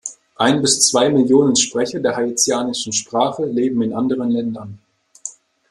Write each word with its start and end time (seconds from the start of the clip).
Ein 0.35 0.63
bis 0.63 0.81
zwei 0.87 1.09
Millionen 1.09 1.55
Sprecher 1.55 1.99
der 1.99 2.15
haitianischen 2.15 2.91
Sprache 2.91 3.45
leben 3.45 3.83
in 3.83 3.93
anderen 3.93 4.31
Ländern. 4.31 4.79